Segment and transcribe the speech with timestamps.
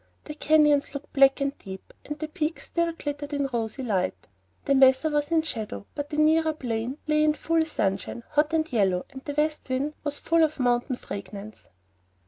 [0.23, 4.27] The canyons looked black and deep, but the peaks still glittered in rosy light.
[4.65, 8.73] The mesa was in shadow, but the nearer plain lay in full sunshine, hot and
[8.73, 11.67] yellow, and the west wind was full of mountain fragrance.